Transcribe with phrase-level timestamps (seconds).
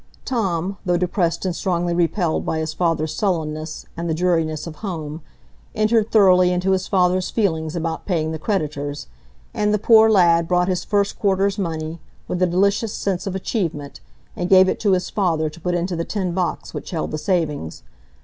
[0.25, 5.21] Tom, though depressed and strongly repelled by his father's sullenness, and the dreariness of home,
[5.75, 9.05] entered thoroughly into his father's feelings about paying the creditors;
[9.53, 13.99] and the poor lad brought his first quarter's money, with a delicious sense of achievement,
[14.35, 17.19] and gave it to his father to put into the tin box which held the
[17.19, 17.83] savings.